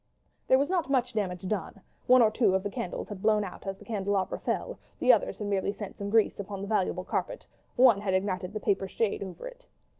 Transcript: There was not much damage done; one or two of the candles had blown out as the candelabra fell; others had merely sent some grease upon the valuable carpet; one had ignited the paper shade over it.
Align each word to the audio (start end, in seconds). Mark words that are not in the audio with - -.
There 0.47 0.57
was 0.57 0.67
not 0.71 0.89
much 0.89 1.13
damage 1.13 1.47
done; 1.47 1.79
one 2.07 2.23
or 2.23 2.31
two 2.31 2.55
of 2.55 2.63
the 2.63 2.71
candles 2.71 3.07
had 3.09 3.21
blown 3.21 3.43
out 3.43 3.67
as 3.67 3.77
the 3.77 3.85
candelabra 3.85 4.39
fell; 4.39 4.79
others 4.99 5.37
had 5.37 5.45
merely 5.45 5.71
sent 5.71 5.95
some 5.95 6.09
grease 6.09 6.39
upon 6.39 6.63
the 6.63 6.67
valuable 6.67 7.03
carpet; 7.03 7.45
one 7.75 8.01
had 8.01 8.15
ignited 8.15 8.51
the 8.53 8.59
paper 8.59 8.87
shade 8.87 9.21
over 9.21 9.45
it. 9.47 9.67